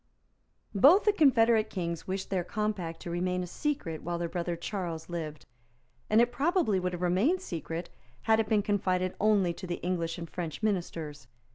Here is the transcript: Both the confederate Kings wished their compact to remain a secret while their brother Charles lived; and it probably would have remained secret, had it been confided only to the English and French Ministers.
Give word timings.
Both 0.73 1.03
the 1.03 1.13
confederate 1.13 1.69
Kings 1.69 2.07
wished 2.07 2.31
their 2.31 2.43
compact 2.43 3.01
to 3.01 3.11
remain 3.11 3.43
a 3.43 3.45
secret 3.45 4.01
while 4.01 4.17
their 4.17 4.27
brother 4.27 4.55
Charles 4.55 5.09
lived; 5.09 5.45
and 6.09 6.19
it 6.19 6.31
probably 6.31 6.79
would 6.79 6.93
have 6.93 7.03
remained 7.03 7.39
secret, 7.41 7.91
had 8.23 8.39
it 8.39 8.49
been 8.49 8.63
confided 8.63 9.13
only 9.21 9.53
to 9.53 9.67
the 9.67 9.77
English 9.83 10.17
and 10.17 10.27
French 10.27 10.63
Ministers. 10.63 11.27